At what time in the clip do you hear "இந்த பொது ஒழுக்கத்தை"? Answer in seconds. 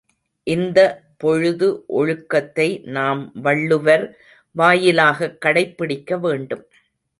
0.47-2.81